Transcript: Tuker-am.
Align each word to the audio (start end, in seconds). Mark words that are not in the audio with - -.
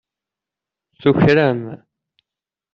Tuker-am. 1.01 1.61